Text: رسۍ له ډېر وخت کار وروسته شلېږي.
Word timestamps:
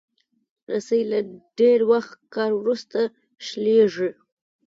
رسۍ 0.71 1.01
له 1.11 1.19
ډېر 1.59 1.79
وخت 1.91 2.13
کار 2.35 2.51
وروسته 2.61 2.99
شلېږي. 3.47 4.09